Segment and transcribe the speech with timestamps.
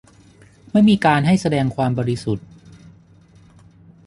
[0.71, 2.47] ไม่มีการให้แสดงความบริสุทธิ์